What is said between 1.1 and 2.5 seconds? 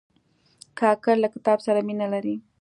له کتاب سره مینه لري.